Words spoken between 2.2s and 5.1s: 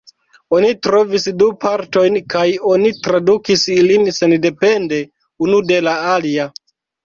kaj oni tradukis ilin sendepende